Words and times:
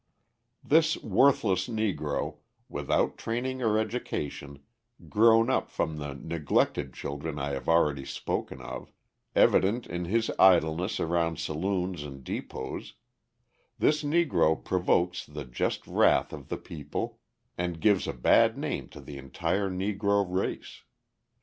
This 0.63 0.97
worthless 0.97 1.67
Negro, 1.67 2.37
without 2.67 3.19
training 3.19 3.61
or 3.61 3.77
education, 3.77 4.63
grown 5.09 5.47
up 5.51 5.69
from 5.69 5.97
the 5.97 6.15
neglected 6.15 6.91
children 6.91 7.37
I 7.37 7.51
have 7.51 7.69
already 7.69 8.05
spoken 8.05 8.61
of, 8.61 8.91
evident 9.35 9.85
in 9.85 10.05
his 10.05 10.31
idleness 10.39 10.99
around 10.99 11.37
saloons 11.37 12.01
and 12.01 12.23
depots 12.23 12.95
this 13.77 14.01
Negro 14.01 14.63
provokes 14.65 15.23
the 15.23 15.45
just 15.45 15.85
wrath 15.85 16.33
of 16.33 16.49
the 16.49 16.57
people, 16.57 17.19
and 17.55 17.79
gives 17.79 18.07
a 18.07 18.13
bad 18.13 18.57
name 18.57 18.89
to 18.89 19.01
the 19.01 19.19
entire 19.19 19.69
Negro 19.69 20.25
race. 20.27 20.81